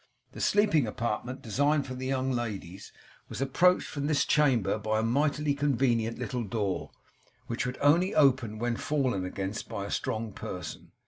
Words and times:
The 0.31 0.41
sleeping 0.41 0.87
apartment 0.87 1.43
designed 1.43 1.85
for 1.85 1.93
the 1.93 2.07
young 2.07 2.31
ladies 2.31 2.91
was 3.29 3.39
approached 3.39 3.87
from 3.87 4.07
this 4.07 4.25
chamber 4.25 4.79
by 4.79 4.97
a 4.99 5.03
mightily 5.03 5.53
convenient 5.53 6.17
little 6.17 6.43
door, 6.43 6.89
which 7.45 7.67
would 7.67 7.77
only 7.81 8.15
open 8.15 8.57
when 8.57 8.77
fallen 8.77 9.25
against 9.25 9.69
by 9.69 9.85
a 9.85 9.91
strong 9.91 10.31
person. 10.33 10.91